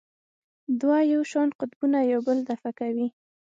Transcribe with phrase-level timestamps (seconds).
[0.79, 3.07] دوه یو شان قطبونه یو بل دفع کوي.